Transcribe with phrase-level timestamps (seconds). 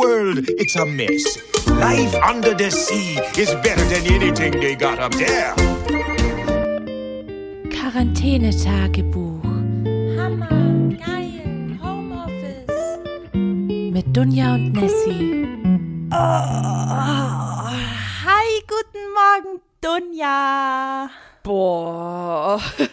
[0.00, 1.24] world, it's a mess.
[1.68, 5.54] Life under the sea is better than anything they got up there.
[7.68, 9.44] Quarantänetagebuch.
[10.16, 12.98] Hammer, geil, Homeoffice.
[13.34, 15.46] Mit Dunja und Nessie.
[16.12, 17.68] Oh,
[18.26, 21.10] hi, guten Morgen, Dunja.
[21.42, 22.60] Boah.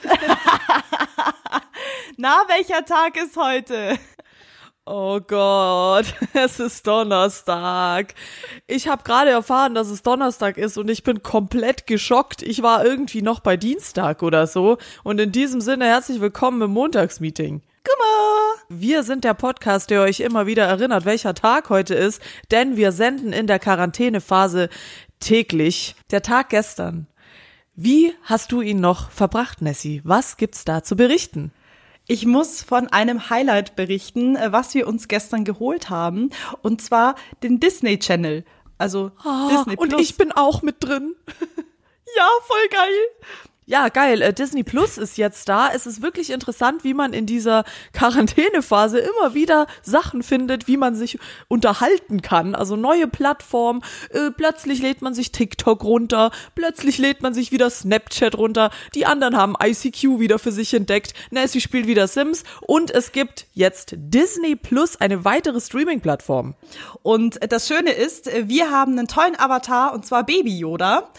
[2.18, 3.98] Na, welcher Tag ist heute?
[4.90, 8.14] Oh Gott, es ist Donnerstag.
[8.68, 12.42] Ich habe gerade erfahren, dass es Donnerstag ist und ich bin komplett geschockt.
[12.42, 14.78] Ich war irgendwie noch bei Dienstag oder so.
[15.04, 17.64] Und in diesem Sinne herzlich willkommen im Montagsmeeting.
[18.70, 22.94] Wir sind der Podcast, der euch immer wieder erinnert, welcher Tag heute ist, denn wir
[22.94, 24.70] senden in der Quarantänephase
[25.20, 25.96] täglich.
[26.12, 27.08] Der Tag gestern.
[27.76, 30.02] Wie hast du ihn noch verbracht, Nessie?
[30.06, 31.52] Was gibt's da zu berichten?
[32.08, 36.32] Ich muss von einem Highlight berichten, äh, was wir uns gestern geholt haben.
[36.62, 38.46] Und zwar den Disney Channel.
[38.78, 39.12] Also
[39.50, 39.94] Disney Plus.
[39.94, 41.16] Und ich bin auch mit drin.
[42.16, 42.94] ja, voll geil.
[43.70, 44.22] Ja, geil.
[44.22, 45.68] Äh, Disney Plus ist jetzt da.
[45.76, 50.96] Es ist wirklich interessant, wie man in dieser Quarantänephase immer wieder Sachen findet, wie man
[50.96, 52.56] sich unterhalten kann.
[52.56, 53.82] Also neue Plattformen.
[54.12, 56.32] Äh, plötzlich lädt man sich TikTok runter.
[56.56, 58.72] Plötzlich lädt man sich wieder Snapchat runter.
[58.96, 61.14] Die anderen haben ICQ wieder für sich entdeckt.
[61.32, 62.46] Nancy spielt wieder Sims.
[62.62, 66.56] Und es gibt jetzt Disney Plus, eine weitere Streaming-Plattform.
[67.04, 71.12] Und das Schöne ist, wir haben einen tollen Avatar, und zwar Baby Yoda.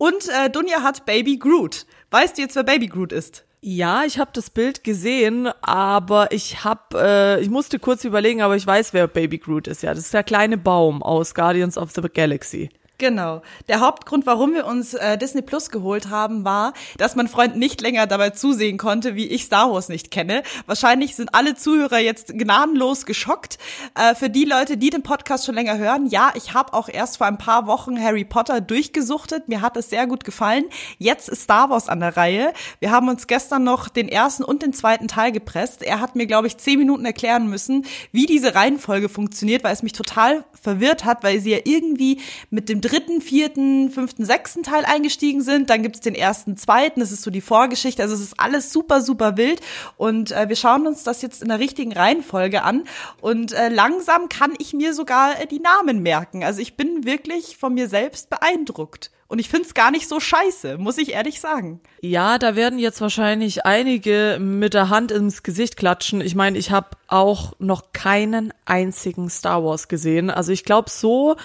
[0.00, 1.84] Und äh, Dunja hat Baby Groot.
[2.10, 3.44] Weißt du jetzt, wer Baby Groot ist?
[3.60, 8.56] Ja, ich habe das Bild gesehen, aber ich hab, äh, ich musste kurz überlegen, aber
[8.56, 9.82] ich weiß, wer Baby Groot ist.
[9.82, 12.70] Ja, das ist der kleine Baum aus Guardians of the Galaxy.
[13.00, 13.40] Genau.
[13.66, 17.80] Der Hauptgrund, warum wir uns äh, Disney Plus geholt haben, war, dass mein Freund nicht
[17.80, 20.42] länger dabei zusehen konnte, wie ich Star Wars nicht kenne.
[20.66, 23.56] Wahrscheinlich sind alle Zuhörer jetzt gnadenlos geschockt.
[23.94, 27.16] Äh, für die Leute, die den Podcast schon länger hören, ja, ich habe auch erst
[27.16, 29.48] vor ein paar Wochen Harry Potter durchgesuchtet.
[29.48, 30.64] Mir hat es sehr gut gefallen.
[30.98, 32.52] Jetzt ist Star Wars an der Reihe.
[32.80, 35.82] Wir haben uns gestern noch den ersten und den zweiten Teil gepresst.
[35.82, 39.82] Er hat mir, glaube ich, zehn Minuten erklären müssen, wie diese Reihenfolge funktioniert, weil es
[39.82, 42.20] mich total verwirrt hat, weil sie ja irgendwie
[42.50, 45.70] mit dem dritten, vierten, fünften, sechsten Teil eingestiegen sind.
[45.70, 47.00] Dann gibt's den ersten, zweiten.
[47.00, 48.02] Das ist so die Vorgeschichte.
[48.02, 49.60] Also es ist alles super, super wild.
[49.96, 52.84] Und äh, wir schauen uns das jetzt in der richtigen Reihenfolge an.
[53.20, 56.42] Und äh, langsam kann ich mir sogar äh, die Namen merken.
[56.42, 59.10] Also ich bin wirklich von mir selbst beeindruckt.
[59.30, 61.80] Und ich find's gar nicht so scheiße, muss ich ehrlich sagen.
[62.00, 66.20] Ja, da werden jetzt wahrscheinlich einige mit der Hand ins Gesicht klatschen.
[66.20, 70.30] Ich meine, ich habe auch noch keinen einzigen Star Wars gesehen.
[70.30, 71.36] Also ich glaube, so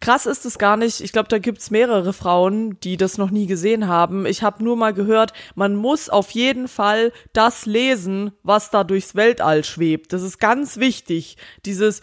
[0.00, 1.00] krass ist es gar nicht.
[1.00, 4.26] Ich glaube, da gibt's mehrere Frauen, die das noch nie gesehen haben.
[4.26, 9.14] Ich habe nur mal gehört, man muss auf jeden Fall das lesen, was da durchs
[9.14, 10.12] Weltall schwebt.
[10.12, 11.36] Das ist ganz wichtig.
[11.64, 12.02] Dieses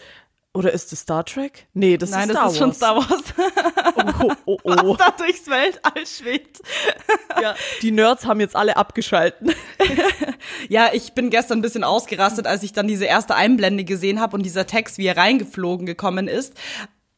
[0.55, 1.67] oder ist es Star Trek?
[1.73, 2.77] Nee, das Nein, ist Star das ist schon Wars.
[2.77, 3.23] Star Wars.
[4.21, 4.97] Oh, oh, oh.
[4.97, 6.61] Was da durchs Weltall schwebt.
[7.41, 9.53] Ja, die Nerds haben jetzt alle abgeschalten.
[10.69, 14.37] Ja, ich bin gestern ein bisschen ausgerastet, als ich dann diese erste Einblende gesehen habe
[14.37, 16.53] und dieser Text, wie er reingeflogen gekommen ist.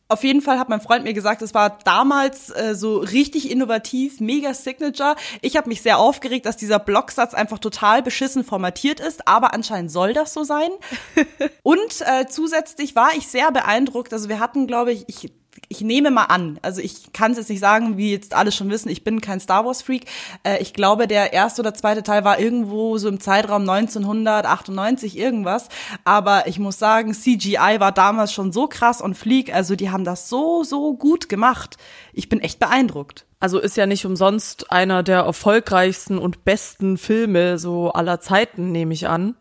[0.09, 4.21] Auf jeden Fall hat mein Freund mir gesagt, es war damals äh, so richtig innovativ,
[4.21, 5.15] mega Signature.
[5.41, 9.91] Ich habe mich sehr aufgeregt, dass dieser Blocksatz einfach total beschissen formatiert ist, aber anscheinend
[9.91, 10.69] soll das so sein.
[11.63, 14.13] Und äh, zusätzlich war ich sehr beeindruckt.
[14.13, 15.31] Also wir hatten, glaube ich, ich
[15.69, 18.69] ich nehme mal an, also ich kann es jetzt nicht sagen, wie jetzt alle schon
[18.69, 20.05] wissen, ich bin kein Star Wars Freak.
[20.43, 25.67] Äh, ich glaube, der erste oder zweite Teil war irgendwo so im Zeitraum 1998 irgendwas.
[26.05, 29.53] Aber ich muss sagen, CGI war damals schon so krass und flieg.
[29.53, 31.77] Also die haben das so, so gut gemacht.
[32.13, 33.25] Ich bin echt beeindruckt.
[33.39, 38.93] Also ist ja nicht umsonst einer der erfolgreichsten und besten Filme so aller Zeiten, nehme
[38.93, 39.35] ich an.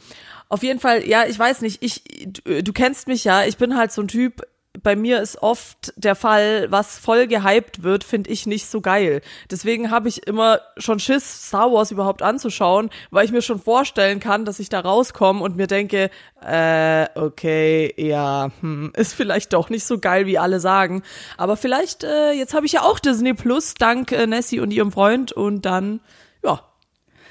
[0.48, 3.76] Auf jeden Fall, ja, ich weiß nicht, ich, du, du kennst mich ja, ich bin
[3.76, 4.42] halt so ein Typ,
[4.82, 9.22] bei mir ist oft der Fall, was voll gehypt wird, finde ich nicht so geil.
[9.50, 14.20] Deswegen habe ich immer schon Schiss, Star Wars überhaupt anzuschauen, weil ich mir schon vorstellen
[14.20, 16.10] kann, dass ich da rauskomme und mir denke,
[16.44, 21.02] äh, okay, ja, hm, ist vielleicht doch nicht so geil, wie alle sagen.
[21.36, 24.92] Aber vielleicht, äh, jetzt habe ich ja auch Disney Plus, dank äh, Nessie und ihrem
[24.92, 26.00] Freund und dann,
[26.42, 26.60] ja,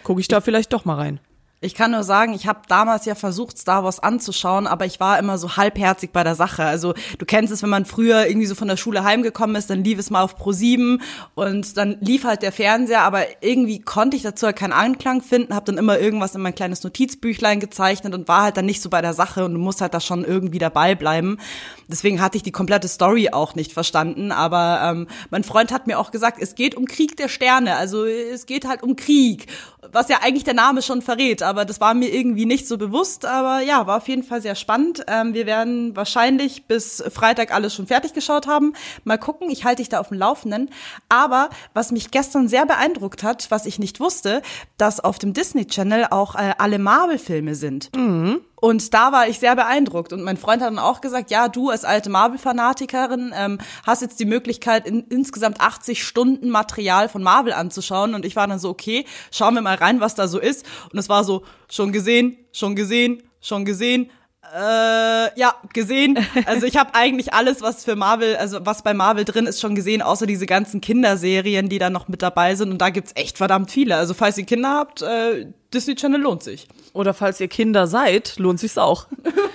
[0.03, 1.19] gucke ich da vielleicht doch mal rein.
[1.65, 5.17] Ich kann nur sagen, ich habe damals ja versucht, Star Wars anzuschauen, aber ich war
[5.17, 6.63] immer so halbherzig bei der Sache.
[6.63, 9.83] Also du kennst es, wenn man früher irgendwie so von der Schule heimgekommen ist, dann
[9.83, 11.01] lief es mal auf Pro 7
[11.33, 15.55] und dann lief halt der Fernseher, aber irgendwie konnte ich dazu halt keinen Anklang finden,
[15.55, 18.91] habe dann immer irgendwas in mein kleines Notizbüchlein gezeichnet und war halt dann nicht so
[18.91, 21.39] bei der Sache und du musst halt da schon irgendwie dabei bleiben.
[21.87, 24.31] Deswegen hatte ich die komplette Story auch nicht verstanden.
[24.31, 27.75] Aber ähm, mein Freund hat mir auch gesagt, es geht um Krieg der Sterne.
[27.75, 29.47] Also es geht halt um Krieg,
[29.91, 31.43] was ja eigentlich der Name schon verrät.
[31.43, 33.25] Aber das war mir irgendwie nicht so bewusst.
[33.25, 35.03] Aber ja, war auf jeden Fall sehr spannend.
[35.07, 38.73] Ähm, wir werden wahrscheinlich bis Freitag alles schon fertig geschaut haben.
[39.03, 40.69] Mal gucken, ich halte dich da auf dem Laufenden.
[41.09, 44.41] Aber was mich gestern sehr beeindruckt hat, was ich nicht wusste,
[44.77, 47.95] dass auf dem Disney Channel auch äh, alle Marvel-Filme sind.
[47.95, 48.41] Mhm.
[48.55, 50.13] Und da war ich sehr beeindruckt.
[50.13, 54.19] Und mein Freund hat dann auch gesagt, ja, du als alte Marvel-Fanatikerin ähm, hast jetzt
[54.19, 58.15] die Möglichkeit, in, insgesamt 80 Stunden Material von Marvel anzuschauen.
[58.15, 60.65] Und ich war dann so, okay, schauen wir mal rein, was da so ist.
[60.91, 64.09] Und es war so, schon gesehen, schon gesehen, schon gesehen.
[64.53, 66.17] Äh, ja, gesehen.
[66.45, 69.75] Also ich habe eigentlich alles, was für Marvel, also was bei Marvel drin ist, schon
[69.75, 72.71] gesehen, außer diese ganzen Kinderserien, die da noch mit dabei sind.
[72.71, 73.95] Und da gibt's echt verdammt viele.
[73.95, 76.67] Also falls ihr Kinder habt, äh, Disney Channel lohnt sich.
[76.93, 79.07] Oder falls ihr Kinder seid, lohnt sich's auch.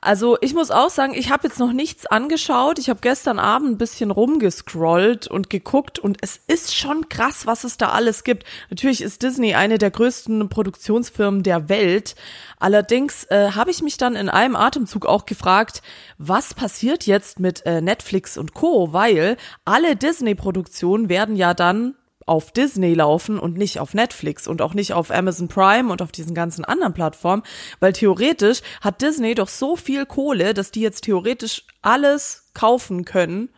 [0.00, 2.78] Also ich muss auch sagen, ich habe jetzt noch nichts angeschaut.
[2.78, 7.64] Ich habe gestern Abend ein bisschen rumgescrollt und geguckt und es ist schon krass, was
[7.64, 8.44] es da alles gibt.
[8.70, 12.14] Natürlich ist Disney eine der größten Produktionsfirmen der Welt.
[12.60, 15.82] Allerdings äh, habe ich mich dann in einem Atemzug auch gefragt,
[16.16, 21.96] was passiert jetzt mit äh, Netflix und Co, weil alle Disney-Produktionen werden ja dann
[22.28, 26.12] auf Disney laufen und nicht auf Netflix und auch nicht auf Amazon Prime und auf
[26.12, 27.42] diesen ganzen anderen Plattformen,
[27.80, 33.48] weil theoretisch hat Disney doch so viel Kohle, dass die jetzt theoretisch alles kaufen können,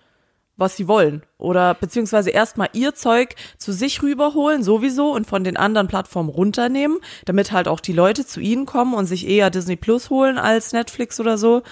[0.60, 1.22] was sie wollen.
[1.38, 6.98] Oder beziehungsweise erstmal ihr Zeug zu sich rüberholen, sowieso, und von den anderen Plattformen runternehmen,
[7.24, 10.72] damit halt auch die Leute zu ihnen kommen und sich eher Disney Plus holen als
[10.72, 11.62] Netflix oder so.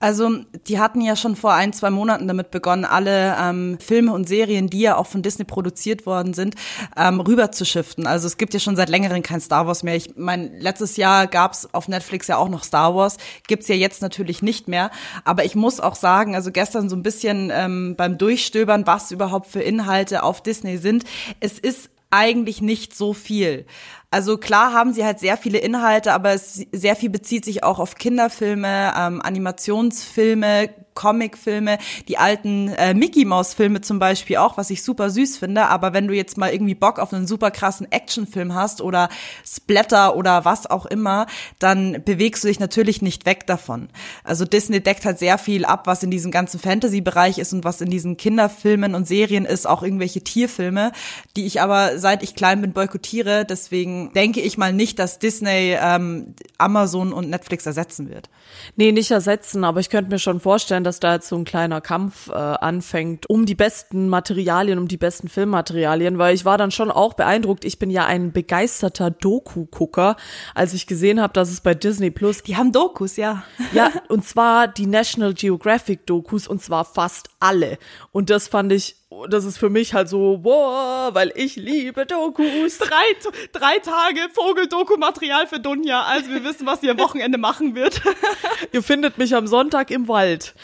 [0.00, 0.30] Also
[0.66, 4.68] die hatten ja schon vor ein, zwei Monaten damit begonnen, alle ähm, Filme und Serien,
[4.68, 6.54] die ja auch von Disney produziert worden sind,
[6.96, 8.06] ähm, rüber zu shiften.
[8.06, 9.96] Also es gibt ja schon seit längerem kein Star Wars mehr.
[9.96, 13.16] Ich mein, letztes Jahr gab's auf Netflix ja auch noch Star Wars,
[13.46, 14.90] gibt's ja jetzt natürlich nicht mehr.
[15.24, 19.48] Aber ich muss auch sagen, also gestern so ein bisschen ähm, beim Durchstöbern, was überhaupt
[19.48, 21.04] für Inhalte auf Disney sind,
[21.40, 23.66] es ist eigentlich nicht so viel.
[24.10, 27.78] Also klar haben sie halt sehr viele Inhalte, aber es, sehr viel bezieht sich auch
[27.78, 31.78] auf Kinderfilme, ähm, Animationsfilme, Comicfilme,
[32.08, 35.66] die alten äh, Mickey Mouse Filme zum Beispiel auch, was ich super süß finde.
[35.66, 39.08] Aber wenn du jetzt mal irgendwie Bock auf einen super krassen Actionfilm hast oder
[39.46, 41.26] Splatter oder was auch immer,
[41.60, 43.90] dann bewegst du dich natürlich nicht weg davon.
[44.24, 47.80] Also Disney deckt halt sehr viel ab, was in diesem ganzen Fantasy-Bereich ist und was
[47.80, 50.90] in diesen Kinderfilmen und Serien ist, auch irgendwelche Tierfilme,
[51.36, 53.44] die ich aber seit ich klein bin boykottiere.
[53.44, 58.30] Deswegen denke ich mal nicht, dass Disney ähm, Amazon und Netflix ersetzen wird.
[58.76, 61.80] Nee, nicht ersetzen, aber ich könnte mir schon vorstellen, dass da jetzt so ein kleiner
[61.80, 66.70] Kampf äh, anfängt um die besten Materialien, um die besten Filmmaterialien, weil ich war dann
[66.70, 67.64] schon auch beeindruckt.
[67.64, 70.16] Ich bin ja ein begeisterter Doku-Gucker,
[70.54, 72.42] als ich gesehen habe, dass es bei Disney Plus.
[72.42, 73.44] Die haben Dokus, ja.
[73.72, 77.78] Ja, und zwar die National Geographic Dokus und zwar fast alle.
[78.12, 82.78] Und das fand ich das ist für mich halt so, boah, weil ich liebe Dokus.
[82.78, 83.04] Drei,
[83.52, 88.00] drei Tage Vogeldokumaterial für Dunja, also wir wissen, was sie am Wochenende machen wird.
[88.72, 90.54] Ihr findet mich am Sonntag im Wald.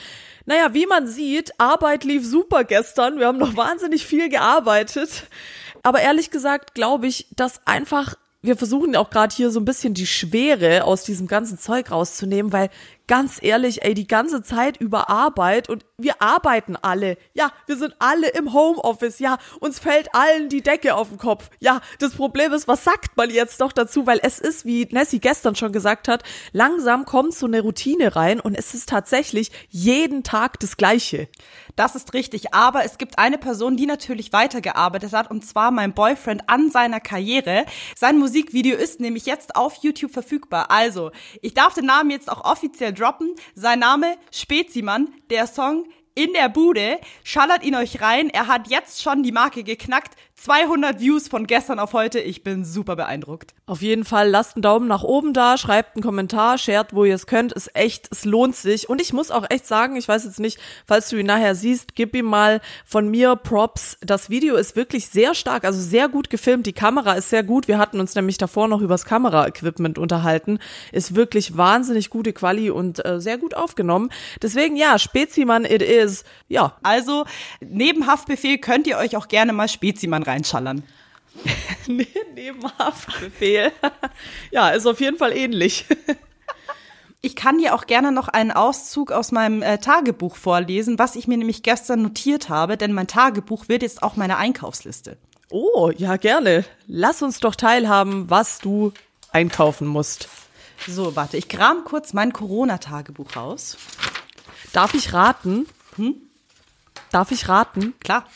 [0.46, 3.18] Naja, wie man sieht, Arbeit lief super gestern.
[3.18, 5.24] Wir haben noch wahnsinnig viel gearbeitet.
[5.82, 9.94] Aber ehrlich gesagt glaube ich, dass einfach wir versuchen auch gerade hier so ein bisschen
[9.94, 12.68] die Schwere aus diesem ganzen Zeug rauszunehmen, weil
[13.06, 17.16] ganz ehrlich, ey, die ganze Zeit über Arbeit und wir arbeiten alle.
[17.34, 19.18] Ja, wir sind alle im Homeoffice.
[19.18, 21.50] Ja, uns fällt allen die Decke auf den Kopf.
[21.60, 24.06] Ja, das Problem ist, was sagt man jetzt noch dazu?
[24.06, 26.22] Weil es ist, wie Nessie gestern schon gesagt hat,
[26.52, 31.28] langsam kommt so eine Routine rein und es ist tatsächlich jeden Tag das Gleiche.
[31.76, 32.54] Das ist richtig.
[32.54, 37.00] Aber es gibt eine Person, die natürlich weitergearbeitet hat, und zwar mein Boyfriend an seiner
[37.00, 37.66] Karriere.
[37.96, 40.70] Sein Musikvideo ist nämlich jetzt auf YouTube verfügbar.
[40.70, 41.10] Also,
[41.42, 43.34] ich darf den Namen jetzt auch offiziell droppen.
[43.54, 45.08] Sein Name Spezimann.
[45.30, 46.98] Der Song in der Bude.
[47.22, 48.30] Schallert ihn euch rein.
[48.30, 50.14] Er hat jetzt schon die Marke geknackt.
[50.36, 52.20] 200 Views von gestern auf heute.
[52.20, 53.54] Ich bin super beeindruckt.
[53.66, 57.14] Auf jeden Fall lasst einen Daumen nach oben da, schreibt einen Kommentar, shared, wo ihr
[57.14, 57.52] es könnt.
[57.52, 58.88] Ist echt, es lohnt sich.
[58.88, 61.94] Und ich muss auch echt sagen, ich weiß jetzt nicht, falls du ihn nachher siehst,
[61.94, 63.96] gib ihm mal von mir Props.
[64.00, 66.66] Das Video ist wirklich sehr stark, also sehr gut gefilmt.
[66.66, 67.68] Die Kamera ist sehr gut.
[67.68, 70.58] Wir hatten uns nämlich davor noch übers Kameraequipment unterhalten.
[70.92, 74.10] Ist wirklich wahnsinnig gute Quali und äh, sehr gut aufgenommen.
[74.42, 76.03] Deswegen ja, Spezimann it is.
[76.48, 76.76] Ja.
[76.82, 77.24] Also
[77.60, 80.82] neben Haftbefehl könnt ihr euch auch gerne mal Spezimann reinschallern.
[81.86, 83.72] Neben Haftbefehl.
[84.50, 85.84] ja, ist auf jeden Fall ähnlich.
[87.20, 91.26] Ich kann dir auch gerne noch einen Auszug aus meinem äh, Tagebuch vorlesen, was ich
[91.26, 95.16] mir nämlich gestern notiert habe, denn mein Tagebuch wird jetzt auch meine Einkaufsliste.
[95.50, 96.64] Oh, ja, gerne.
[96.86, 98.92] Lass uns doch teilhaben, was du
[99.32, 100.28] einkaufen musst.
[100.86, 103.78] So, warte, ich kram kurz mein Corona-Tagebuch raus.
[104.74, 105.66] Darf ich raten?
[107.10, 108.26] Darf ich raten, Klar.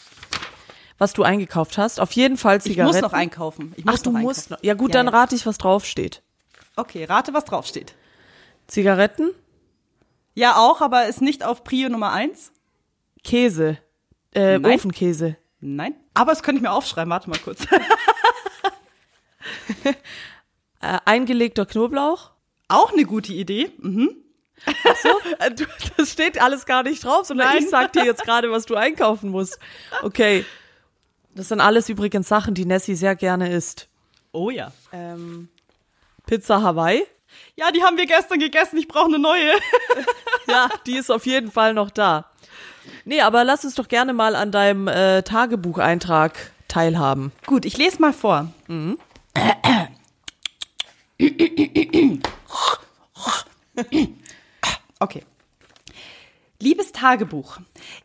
[0.98, 2.00] was du eingekauft hast?
[2.00, 2.94] Auf jeden Fall Ich Zigaretten.
[2.94, 3.72] muss noch einkaufen.
[3.76, 4.60] Ich muss Ach, du noch musst einkaufen.
[4.62, 4.66] noch.
[4.66, 5.18] Ja gut, Ja, dann ja.
[5.18, 6.22] rate ich, was draufsteht.
[6.76, 7.94] Okay, rate, was draufsteht.
[8.66, 9.30] Zigaretten,
[10.34, 12.52] Ja, auch, aber ist nicht auf Prio Nummer eins.
[13.24, 13.78] Käse,
[14.34, 14.74] äh, Nein.
[14.76, 15.94] Ofenkäse, Nein.
[16.14, 17.10] Aber das könnte ich mir aufschreiben.
[17.10, 17.62] Warte mal kurz.
[19.84, 19.94] äh,
[21.04, 22.30] eingelegter Knoblauch.
[22.68, 23.70] auch eine gute Idee.
[23.78, 24.10] Mhm.
[25.56, 25.64] Du,
[25.96, 27.58] das steht alles gar nicht drauf, sondern Nein.
[27.62, 29.58] ich sag dir jetzt gerade, was du einkaufen musst.
[30.02, 30.44] Okay.
[31.34, 33.88] Das sind alles übrigens Sachen, die Nessie sehr gerne isst.
[34.32, 34.72] Oh ja.
[34.92, 35.48] Ähm,
[36.26, 37.06] Pizza Hawaii.
[37.56, 38.78] Ja, die haben wir gestern gegessen.
[38.78, 39.52] Ich brauche eine neue.
[40.50, 42.30] Ja, die ist auf jeden Fall noch da.
[43.04, 47.32] Nee, aber lass uns doch gerne mal an deinem äh, Tagebucheintrag teilhaben.
[47.44, 48.50] Gut, ich lese mal vor.
[55.00, 55.22] Okay.
[56.60, 57.58] Liebes Tagebuch,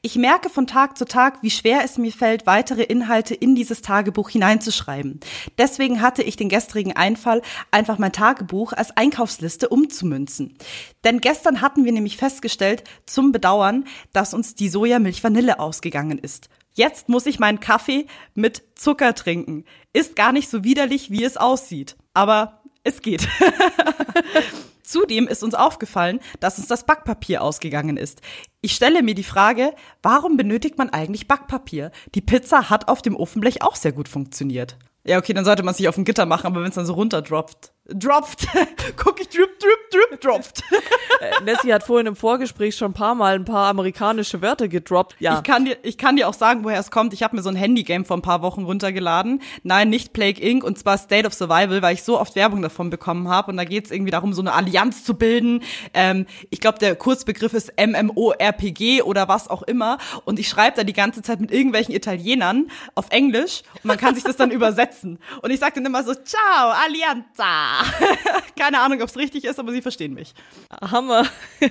[0.03, 3.81] ich merke von Tag zu Tag, wie schwer es mir fällt, weitere Inhalte in dieses
[3.81, 5.21] Tagebuch hineinzuschreiben.
[5.57, 10.55] Deswegen hatte ich den gestrigen Einfall, einfach mein Tagebuch als Einkaufsliste umzumünzen.
[11.03, 16.47] Denn gestern hatten wir nämlich festgestellt, zum Bedauern, dass uns die Sojamilch Vanille ausgegangen ist.
[16.75, 19.65] Jetzt muss ich meinen Kaffee mit Zucker trinken.
[19.93, 21.95] Ist gar nicht so widerlich, wie es aussieht.
[22.13, 23.27] Aber es geht.
[24.83, 28.21] Zudem ist uns aufgefallen, dass uns das Backpapier ausgegangen ist.
[28.61, 31.91] Ich stelle mir die Frage, warum benötigt man eigentlich Backpapier?
[32.15, 34.77] Die Pizza hat auf dem Ofenblech auch sehr gut funktioniert.
[35.05, 36.85] Ja, okay, dann sollte man es nicht auf ein Gitter machen, aber wenn es dann
[36.85, 37.72] so runterdroppt.
[37.85, 38.47] Dropft.
[38.95, 40.63] Guck ich, drip, drip, drip, dropft.
[41.19, 45.15] Äh, Nessie hat vorhin im Vorgespräch schon ein paar Mal ein paar amerikanische Wörter gedroppt.
[45.19, 45.37] Ja.
[45.37, 47.13] Ich kann dir, ich kann dir auch sagen, woher es kommt.
[47.13, 49.41] Ich habe mir so ein Handygame vor ein paar Wochen runtergeladen.
[49.61, 50.65] Nein, nicht Plague Inc.
[50.65, 53.51] und zwar State of Survival, weil ich so oft Werbung davon bekommen habe.
[53.51, 55.63] Und da geht es irgendwie darum, so eine Allianz zu bilden.
[55.93, 59.97] Ähm, ich glaube, der Kurzbegriff ist MMORPG oder was auch immer.
[60.25, 64.15] Und ich schreibe da die ganze Zeit mit irgendwelchen Italienern auf Englisch und man kann
[64.15, 65.19] sich das dann übersetzen.
[65.41, 67.72] Und ich sage dann immer so, ciao, Allianza.
[68.59, 70.33] Keine Ahnung, ob es richtig ist, aber sie verstehen mich.
[70.81, 71.25] Hammer.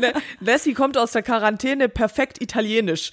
[0.00, 3.12] Ne- Nessie kommt aus der Quarantäne perfekt italienisch.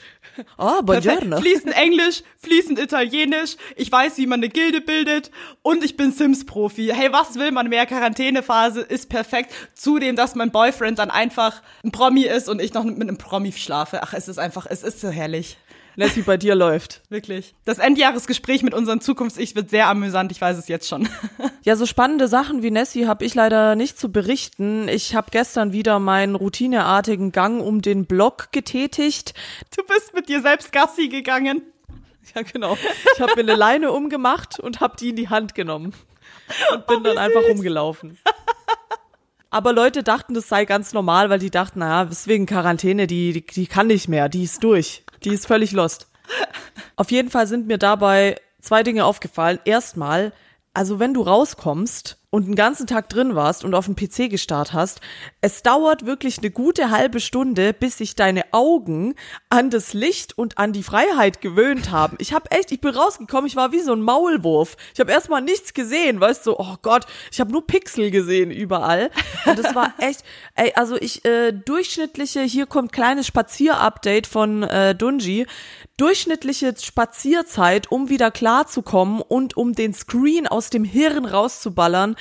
[0.57, 0.85] Ah, Perfekt.
[1.21, 1.37] buongiorno.
[1.41, 3.57] Fließend Englisch, fließend Italienisch.
[3.75, 6.91] Ich weiß, wie man eine Gilde bildet und ich bin Sims-Profi.
[6.93, 7.85] Hey, was will man mehr?
[7.85, 9.53] Quarantänephase ist perfekt.
[9.73, 13.51] Zudem, dass mein Boyfriend dann einfach ein Promi ist und ich noch mit einem Promi
[13.51, 14.01] schlafe.
[14.03, 15.57] Ach, es ist einfach, es ist so herrlich.
[15.99, 17.01] Nessie, bei dir läuft.
[17.09, 17.53] Wirklich.
[17.65, 20.31] Das Endjahresgespräch mit unseren Zukunfts-Ich wird sehr amüsant.
[20.31, 21.07] Ich weiß es jetzt schon.
[21.63, 24.87] Ja, so spannende Sachen wie Nessie habe ich leider nicht zu berichten.
[24.87, 29.33] Ich habe gestern wieder meinen routineartigen Gang um den Block getätigt.
[29.75, 31.61] Du bist mit dir selbst Gassi gegangen.
[32.35, 32.77] Ja, genau.
[33.15, 35.93] Ich habe mir eine Leine umgemacht und habe die in die Hand genommen
[36.73, 37.49] und bin Oh, dann einfach süß.
[37.51, 38.19] rumgelaufen.
[39.49, 43.45] Aber Leute dachten, das sei ganz normal, weil die dachten, naja, deswegen Quarantäne, die, die,
[43.45, 46.07] die kann nicht mehr, die ist durch, die ist völlig lost.
[46.95, 49.59] Auf jeden Fall sind mir dabei zwei Dinge aufgefallen.
[49.65, 50.33] Erstmal,
[50.73, 54.73] also wenn du rauskommst und einen ganzen Tag drin warst und auf dem PC gestarrt
[54.73, 55.01] hast,
[55.41, 59.15] es dauert wirklich eine gute halbe Stunde, bis sich deine Augen
[59.49, 62.17] an das Licht und an die Freiheit gewöhnt haben.
[62.19, 64.77] Ich habe echt, ich bin rausgekommen, ich war wie so ein Maulwurf.
[64.93, 69.09] Ich habe erstmal nichts gesehen, weißt du, oh Gott, ich habe nur Pixel gesehen überall.
[69.45, 70.23] Und das war echt,
[70.55, 75.47] ey, also ich äh, durchschnittliche, hier kommt kleines Spazierupdate von äh, Dunji
[75.99, 82.15] durchschnittliche Spazierzeit, um wieder klarzukommen und um den Screen aus dem Hirn rauszuballern,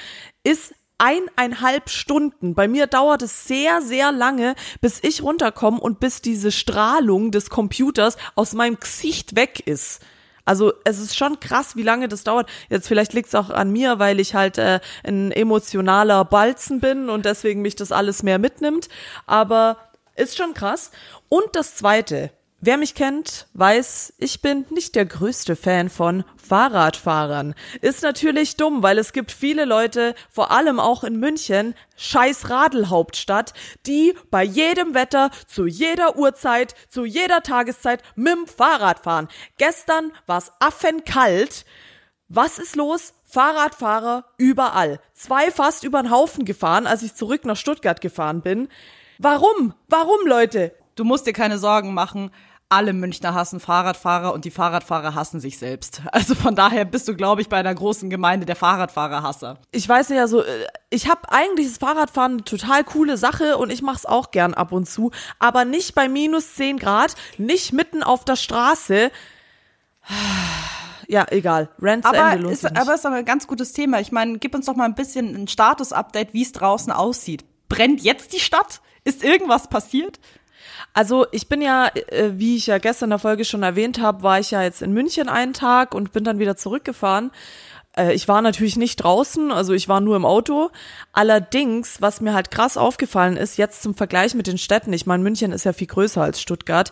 [0.45, 2.55] ist eineinhalb Stunden.
[2.55, 7.51] Bei mir dauert es sehr, sehr lange, bis ich runterkomme und bis diese Strahlung des
[7.51, 10.03] Computers aus meinem Gesicht weg ist.
[10.45, 12.49] Also es ist schon krass, wie lange das dauert.
[12.71, 17.11] Jetzt vielleicht liegt es auch an mir, weil ich halt äh, ein emotionaler Balzen bin
[17.11, 18.89] und deswegen mich das alles mehr mitnimmt.
[19.27, 19.77] Aber
[20.17, 20.91] ist schon krass.
[21.29, 27.55] Und das Zweite, Wer mich kennt, weiß, ich bin nicht der größte Fan von Fahrradfahrern.
[27.83, 33.55] Ist natürlich dumm, weil es gibt viele Leute, vor allem auch in München, scheiß Radelhauptstadt,
[33.87, 39.29] die bei jedem Wetter, zu jeder Uhrzeit, zu jeder Tageszeit mit dem Fahrrad fahren.
[39.57, 41.65] Gestern war's affenkalt.
[42.29, 43.15] Was ist los?
[43.25, 44.99] Fahrradfahrer überall.
[45.15, 48.69] Zwei fast über den Haufen gefahren, als ich zurück nach Stuttgart gefahren bin.
[49.19, 49.75] Warum?
[49.87, 50.75] Warum, Leute?
[50.97, 52.33] Du musst dir keine Sorgen machen.
[52.71, 56.03] Alle Münchner hassen Fahrradfahrer und die Fahrradfahrer hassen sich selbst.
[56.13, 59.59] Also von daher bist du, glaube ich, bei einer großen Gemeinde der Fahrradfahrerhasser.
[59.73, 63.71] ich weiß ja so, äh, ich habe eigentlich das Fahrradfahren eine total coole Sache und
[63.71, 68.03] ich mach's auch gern ab und zu, aber nicht bei minus 10 Grad, nicht mitten
[68.03, 69.11] auf der Straße.
[71.11, 71.71] Ja, egal.
[71.81, 72.77] Rant zu Ende Aber lohnt ist, nicht.
[72.77, 73.99] aber ist aber ein ganz gutes Thema.
[73.99, 77.47] Ich meine, gib uns doch mal ein bisschen ein Status-Update, wie es draußen aussieht.
[77.71, 78.83] Brennt jetzt die Stadt?
[79.05, 80.21] Ist irgendwas passiert?
[80.99, 84.25] Also ich bin ja, äh, wie ich ja gestern in der Folge schon erwähnt habe,
[84.25, 87.31] war ich ja jetzt in München einen Tag und bin dann wieder zurückgefahren.
[87.97, 90.71] Äh, ich war natürlich nicht draußen, also ich war nur im Auto.
[91.13, 95.23] Allerdings, was mir halt krass aufgefallen ist, jetzt zum Vergleich mit den Städten, ich meine,
[95.23, 96.91] München ist ja viel größer als Stuttgart.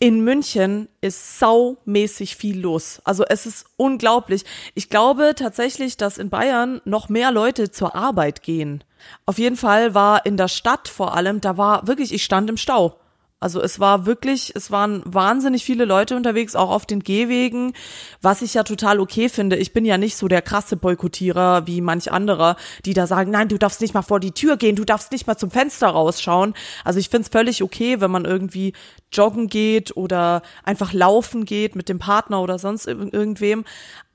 [0.00, 3.00] In München ist saumäßig viel los.
[3.04, 4.44] Also es ist unglaublich.
[4.74, 8.84] Ich glaube tatsächlich, dass in Bayern noch mehr Leute zur Arbeit gehen.
[9.24, 12.58] Auf jeden Fall war in der Stadt vor allem, da war wirklich, ich stand im
[12.58, 13.00] Stau.
[13.46, 17.74] Also es war wirklich, es waren wahnsinnig viele Leute unterwegs, auch auf den Gehwegen,
[18.20, 19.54] was ich ja total okay finde.
[19.54, 23.46] Ich bin ja nicht so der krasse Boykottierer wie manch anderer, die da sagen, nein,
[23.46, 26.54] du darfst nicht mal vor die Tür gehen, du darfst nicht mal zum Fenster rausschauen.
[26.84, 28.72] Also ich finde es völlig okay, wenn man irgendwie
[29.12, 33.64] joggen geht oder einfach laufen geht mit dem Partner oder sonst irgendwem.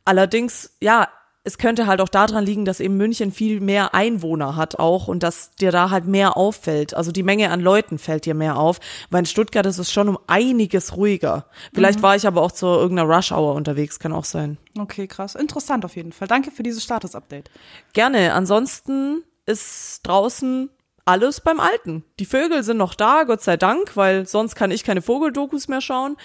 [0.03, 1.07] Allerdings, ja,
[1.43, 5.23] es könnte halt auch daran liegen, dass eben München viel mehr Einwohner hat auch und
[5.23, 6.93] dass dir da halt mehr auffällt.
[6.93, 8.79] Also die Menge an Leuten fällt dir mehr auf.
[9.09, 11.47] Weil in Stuttgart ist es schon um einiges ruhiger.
[11.73, 12.03] Vielleicht mhm.
[12.03, 14.57] war ich aber auch zu irgendeiner Rush Hour unterwegs, kann auch sein.
[14.77, 15.33] Okay, krass.
[15.33, 16.27] Interessant auf jeden Fall.
[16.27, 17.49] Danke für dieses Status-Update.
[17.93, 18.33] Gerne.
[18.33, 20.69] Ansonsten ist draußen
[21.05, 22.03] alles beim Alten.
[22.19, 25.81] Die Vögel sind noch da, Gott sei Dank, weil sonst kann ich keine Vogeldokus mehr
[25.81, 26.15] schauen.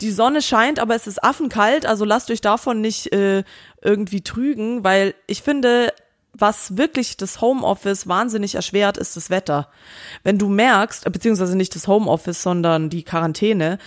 [0.00, 3.44] Die Sonne scheint, aber es ist affenkalt, also lasst euch davon nicht äh,
[3.84, 5.92] irgendwie trügen, weil ich finde,
[6.32, 9.68] was wirklich das Homeoffice wahnsinnig erschwert, ist das Wetter.
[10.24, 13.78] Wenn du merkst, beziehungsweise nicht das Homeoffice, sondern die Quarantäne,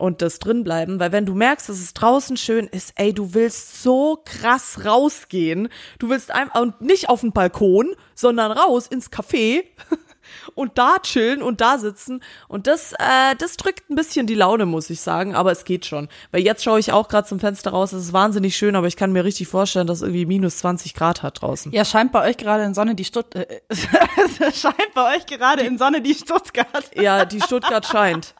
[0.00, 3.82] und das drinbleiben, weil wenn du merkst, dass es draußen schön ist, ey, du willst
[3.82, 5.68] so krass rausgehen.
[5.98, 9.62] Du willst einfach und nicht auf den Balkon, sondern raus ins Café
[10.54, 14.66] und da chillen und da sitzen und das äh, das drückt ein bisschen die Laune,
[14.66, 17.70] muss ich sagen, aber es geht schon, weil jetzt schaue ich auch gerade zum Fenster
[17.70, 20.58] raus, es ist wahnsinnig schön, aber ich kann mir richtig vorstellen, dass es irgendwie minus
[20.58, 21.72] 20 Grad hat draußen.
[21.72, 23.46] Ja, scheint bei euch gerade in Sonne die Stutt äh,
[24.52, 26.90] scheint bei euch gerade in Sonne die Stuttgart.
[26.94, 28.34] Ja, die Stuttgart scheint.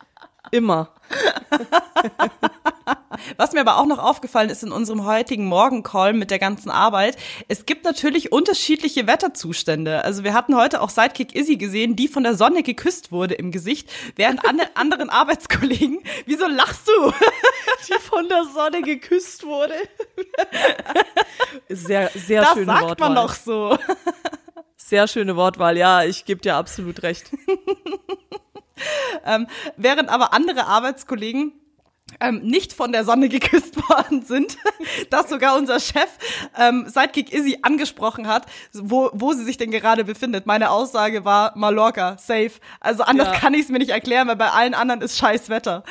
[0.51, 0.91] Immer.
[3.37, 7.17] Was mir aber auch noch aufgefallen ist in unserem heutigen Morgencall mit der ganzen Arbeit,
[7.49, 10.05] es gibt natürlich unterschiedliche Wetterzustände.
[10.05, 13.51] Also wir hatten heute auch Sidekick Izzy gesehen, die von der Sonne geküsst wurde im
[13.51, 17.13] Gesicht, während an anderen Arbeitskollegen, wieso lachst du?
[17.89, 19.75] die von der Sonne geküsst wurde.
[21.69, 23.09] Sehr, sehr das schöne sagt Wortwahl.
[23.09, 23.79] man doch so.
[24.77, 27.31] Sehr schöne Wortwahl, ja, ich gebe dir absolut recht.
[29.27, 31.53] ähm, während aber andere Arbeitskollegen
[32.21, 34.57] ähm, nicht von der Sonne geküsst worden sind,
[35.11, 36.09] dass sogar unser Chef
[36.59, 40.47] ähm, Sidekick Izzy angesprochen hat, wo, wo sie sich denn gerade befindet.
[40.47, 42.53] Meine Aussage war Mallorca, safe.
[42.81, 43.35] Also anders ja.
[43.35, 45.85] kann ich es mir nicht erklären, weil bei allen anderen ist scheiß Wetter.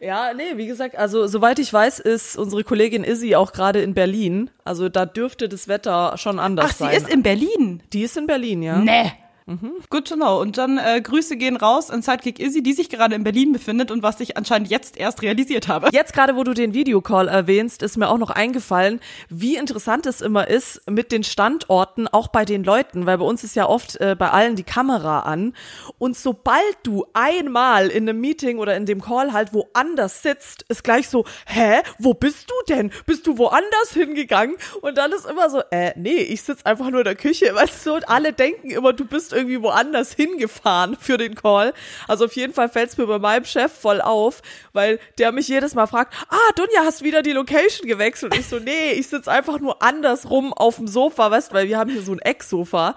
[0.00, 3.94] ja, nee, wie gesagt, also soweit ich weiß, ist unsere Kollegin Izzy auch gerade in
[3.94, 4.50] Berlin.
[4.64, 6.88] Also da dürfte das Wetter schon anders sein.
[6.88, 7.82] Ach, sie ist in Berlin?
[7.92, 8.78] Die ist in Berlin, ja.
[8.78, 9.12] Nee.
[9.46, 9.72] Mhm.
[9.90, 10.40] Good to know.
[10.40, 13.90] Und dann äh, Grüße gehen raus an Sidekick Izzy, die sich gerade in Berlin befindet
[13.90, 15.90] und was ich anscheinend jetzt erst realisiert habe.
[15.92, 20.22] Jetzt gerade, wo du den Videocall erwähnst, ist mir auch noch eingefallen, wie interessant es
[20.22, 24.00] immer ist mit den Standorten, auch bei den Leuten, weil bei uns ist ja oft
[24.00, 25.54] äh, bei allen die Kamera an.
[25.98, 30.84] Und sobald du einmal in einem Meeting oder in dem Call halt woanders sitzt, ist
[30.84, 32.90] gleich so, hä, wo bist du denn?
[33.04, 34.56] Bist du woanders hingegangen?
[34.80, 37.84] Und dann ist immer so, äh, nee, ich sitze einfach nur in der Küche, weißt
[37.84, 41.74] du, und alle denken immer, du bist irgendwie woanders hingefahren für den Call.
[42.08, 44.42] Also auf jeden Fall fällt es mir bei meinem Chef voll auf,
[44.72, 48.32] weil der mich jedes Mal fragt, ah, Dunja, hast wieder die Location gewechselt?
[48.32, 51.68] Und ich so, nee, ich sitze einfach nur andersrum auf dem Sofa, weißt du, weil
[51.68, 52.94] wir haben hier so ein Ecksofa.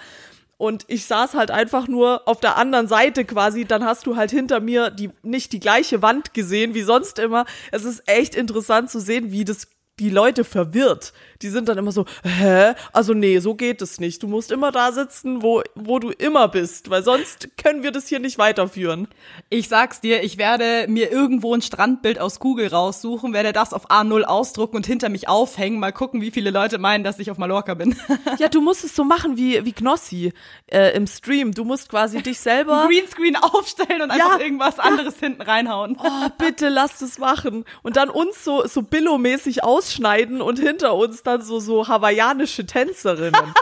[0.58, 3.65] Und ich saß halt einfach nur auf der anderen Seite quasi.
[3.65, 7.45] Dann hast du halt hinter mir die, nicht die gleiche Wand gesehen wie sonst immer.
[7.71, 9.67] Es ist echt interessant zu sehen, wie das
[9.99, 11.13] die Leute verwirrt.
[11.41, 12.73] Die sind dann immer so, hä?
[12.93, 14.23] Also nee, so geht es nicht.
[14.23, 18.07] Du musst immer da sitzen, wo, wo du immer bist, weil sonst können wir das
[18.07, 19.07] hier nicht weiterführen.
[19.49, 23.89] Ich sag's dir, ich werde mir irgendwo ein Strandbild aus Google raussuchen, werde das auf
[23.91, 27.38] A0 ausdrucken und hinter mich aufhängen, mal gucken, wie viele Leute meinen, dass ich auf
[27.38, 27.95] Mallorca bin.
[28.39, 30.33] ja, du musst es so machen wie, wie Knossi
[30.67, 31.53] äh, im Stream.
[31.53, 35.97] Du musst quasi dich selber Greenscreen aufstellen und einfach irgendwas anderes hinten reinhauen.
[35.99, 37.65] Oh, bitte lass das machen.
[37.83, 43.54] Und dann uns so, so Billo-mäßig ausschneiden und hinter uns dann so, so hawaiianische Tänzerinnen.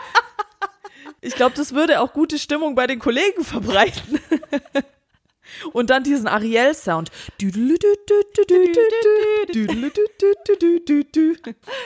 [1.22, 4.20] Ich glaube, das würde auch gute Stimmung bei den Kollegen verbreiten.
[5.72, 7.12] Und dann diesen Ariel-Sound.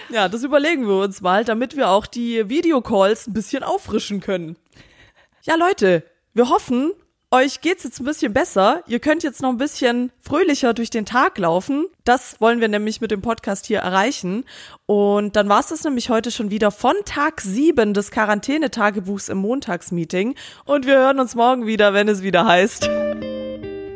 [0.09, 4.57] Ja, das überlegen wir uns mal, damit wir auch die Videocalls ein bisschen auffrischen können.
[5.43, 6.93] Ja, Leute, wir hoffen,
[7.31, 8.83] euch geht's jetzt ein bisschen besser.
[8.87, 11.85] Ihr könnt jetzt noch ein bisschen fröhlicher durch den Tag laufen.
[12.03, 14.45] Das wollen wir nämlich mit dem Podcast hier erreichen.
[14.85, 20.35] Und dann war's das nämlich heute schon wieder von Tag 7 des Quarantänetagebuchs im Montagsmeeting.
[20.65, 22.89] Und wir hören uns morgen wieder, wenn es wieder heißt.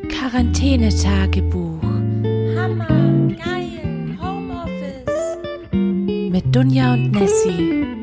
[0.09, 1.81] Quarantänetagebuch.
[2.55, 2.87] Hammer,
[3.43, 5.37] geil, Homeoffice.
[5.71, 8.02] Mit Dunja und Nessie.